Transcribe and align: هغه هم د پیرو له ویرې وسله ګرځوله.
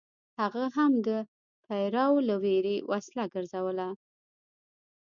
هغه 0.41 0.63
هم 0.75 0.91
د 1.07 1.09
پیرو 1.65 2.11
له 2.27 2.35
ویرې 2.43 2.77
وسله 2.91 3.23
ګرځوله. 3.33 3.89